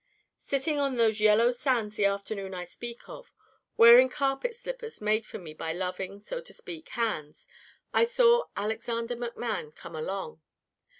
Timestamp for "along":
9.95-10.41